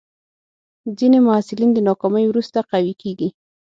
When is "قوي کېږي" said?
2.71-3.29